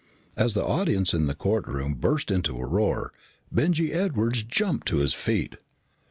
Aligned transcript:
As 0.35 0.55
the 0.55 0.65
audience 0.65 1.13
in 1.13 1.27
the 1.27 1.35
courtroom 1.35 1.93
burst 1.93 2.31
into 2.31 2.57
a 2.57 2.65
roar, 2.65 3.13
Benjy 3.51 3.93
Edwards 3.93 4.41
jumped 4.41 4.87
to 4.87 4.97
his 4.97 5.13
feet. 5.13 5.57